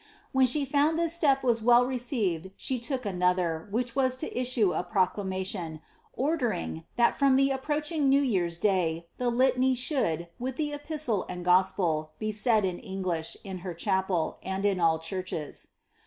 When 0.31 0.47
she 0.47 0.65
found 0.65 0.97
this 0.97 1.13
step 1.13 1.43
was 1.43 1.61
well 1.61 1.85
received 1.85 2.49
she 2.57 2.79
took 2.79 3.05
another, 3.05 3.67
which 3.69 3.95
was 3.95 4.17
to 4.17 4.35
issue 4.35 4.73
a 4.73 4.81
proclamation, 4.81 5.79
ordering, 6.13 6.85
that 6.95 7.13
from 7.13 7.35
the 7.35 7.51
approaching 7.51 8.09
new 8.09 8.19
yearns 8.23 8.57
day, 8.57 9.05
the 9.19 9.29
litany 9.29 9.75
should, 9.75 10.29
with 10.39 10.55
the 10.55 10.73
epistle 10.73 11.23
and 11.29 11.45
gospel, 11.45 12.13
be 12.17 12.31
said 12.31 12.65
in 12.65 12.79
English 12.79 13.37
in 13.43 13.59
her 13.59 13.75
chapel, 13.75 14.39
and 14.41 14.65
in 14.65 14.79
all 14.79 14.97
churches. 14.97 15.67